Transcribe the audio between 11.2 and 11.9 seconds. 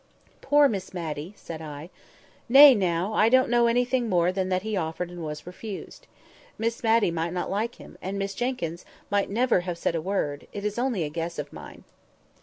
of mine."